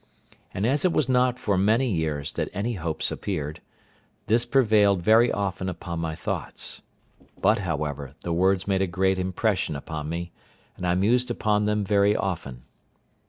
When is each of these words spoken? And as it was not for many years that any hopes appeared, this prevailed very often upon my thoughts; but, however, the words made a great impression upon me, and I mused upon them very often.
And 0.51 0.65
as 0.65 0.83
it 0.83 0.91
was 0.93 1.07
not 1.07 1.37
for 1.37 1.59
many 1.59 1.87
years 1.87 2.33
that 2.33 2.49
any 2.55 2.73
hopes 2.73 3.11
appeared, 3.11 3.61
this 4.25 4.47
prevailed 4.47 5.03
very 5.03 5.31
often 5.31 5.69
upon 5.69 5.99
my 5.99 6.15
thoughts; 6.15 6.81
but, 7.39 7.59
however, 7.59 8.15
the 8.21 8.33
words 8.33 8.67
made 8.67 8.81
a 8.81 8.87
great 8.87 9.19
impression 9.19 9.75
upon 9.75 10.09
me, 10.09 10.31
and 10.75 10.87
I 10.87 10.95
mused 10.95 11.29
upon 11.29 11.65
them 11.65 11.83
very 11.83 12.15
often. 12.15 12.63